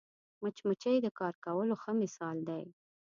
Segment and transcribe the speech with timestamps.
[0.41, 2.63] مچمچۍ د کار کولو ښه مثال دی